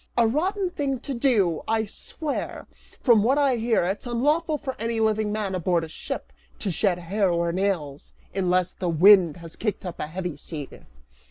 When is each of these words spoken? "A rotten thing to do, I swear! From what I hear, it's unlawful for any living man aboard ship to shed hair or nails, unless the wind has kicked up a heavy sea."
"A 0.17 0.25
rotten 0.27 0.71
thing 0.71 0.99
to 1.01 1.13
do, 1.13 1.61
I 1.67 1.85
swear! 1.85 2.65
From 3.01 3.21
what 3.21 3.37
I 3.37 3.57
hear, 3.57 3.83
it's 3.83 4.07
unlawful 4.07 4.57
for 4.57 4.75
any 4.79 4.99
living 4.99 5.31
man 5.31 5.53
aboard 5.53 5.91
ship 5.91 6.33
to 6.57 6.71
shed 6.71 6.97
hair 6.97 7.29
or 7.29 7.51
nails, 7.51 8.11
unless 8.33 8.73
the 8.73 8.89
wind 8.89 9.37
has 9.37 9.55
kicked 9.55 9.85
up 9.85 9.99
a 9.99 10.07
heavy 10.07 10.37
sea." 10.37 10.67